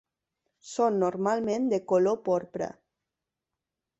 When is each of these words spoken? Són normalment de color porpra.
Són 0.69 0.97
normalment 1.03 1.69
de 1.75 1.79
color 1.93 2.19
porpra. 2.31 2.71